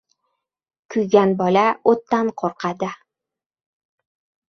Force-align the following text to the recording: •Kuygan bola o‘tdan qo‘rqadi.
•Kuygan 0.95 1.35
bola 1.43 1.67
o‘tdan 1.93 2.35
qo‘rqadi. 2.43 2.93